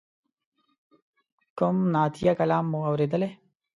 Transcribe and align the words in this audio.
کوم 1.57 1.75
نعتیه 1.93 2.33
کلام 2.39 2.65
مو 2.71 2.79
اوریدلی. 2.87 3.29